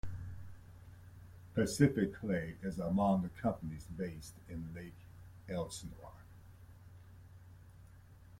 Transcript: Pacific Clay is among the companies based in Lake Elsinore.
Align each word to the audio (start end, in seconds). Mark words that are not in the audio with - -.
Pacific 1.53 2.11
Clay 2.15 2.55
is 2.63 2.79
among 2.79 3.21
the 3.21 3.29
companies 3.39 3.85
based 3.95 4.33
in 4.49 4.73
Lake 4.73 4.95
Elsinore. 5.47 6.23